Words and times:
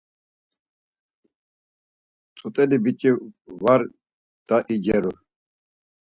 Tzut̆eli 2.35 2.77
biç̌i 2.83 3.11
var 3.63 3.81
daiceru. 4.47 5.13